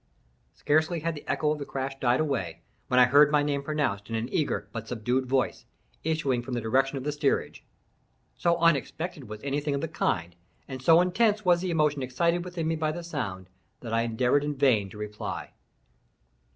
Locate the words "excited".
12.01-12.43